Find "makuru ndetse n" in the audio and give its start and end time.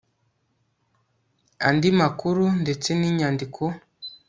1.99-3.01